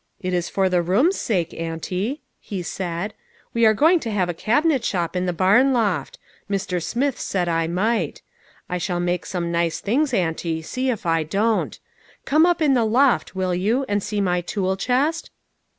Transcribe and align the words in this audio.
"It 0.19 0.33
is 0.33 0.49
for 0.49 0.67
the 0.67 0.81
room's 0.81 1.15
sake, 1.19 1.53
auntie," 1.53 2.21
he 2.39 2.63
said." 2.63 3.13
We 3.53 3.67
are 3.67 3.75
going 3.75 3.99
to 3.99 4.09
have 4.09 4.29
a 4.29 4.33
cabinet 4.33 4.83
shop 4.83 5.15
in 5.15 5.27
the 5.27 5.31
barn 5.31 5.73
loft. 5.73 6.17
Mr. 6.49 6.81
Smith 6.81 7.19
said 7.19 7.47
I 7.47 7.67
might. 7.67 8.23
I 8.67 8.79
shall 8.79 8.99
make 8.99 9.27
some 9.27 9.51
nice 9.51 9.79
things, 9.79 10.11
auntie, 10.11 10.63
see 10.63 10.89
if 10.89 11.05
I 11.05 11.21
don't. 11.21 11.77
Come 12.25 12.47
up 12.47 12.63
in 12.63 12.73
the 12.73 12.83
loft, 12.83 13.35
will 13.35 13.53
you, 13.53 13.85
and 13.87 14.01
see 14.01 14.19
my 14.21 14.41
tool 14.41 14.75
chest 14.75 15.29